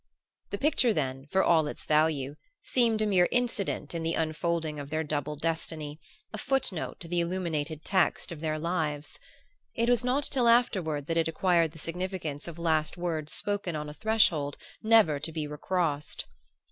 [0.49, 4.89] The picture, then, for all its value, seemed a mere incident in the unfolding of
[4.89, 5.99] their double destiny,
[6.33, 9.19] a foot note to the illuminated text of their lives.
[9.75, 13.89] It was not till afterward that it acquired the significance of last words spoken on
[13.89, 16.25] a threshold never to be recrossed.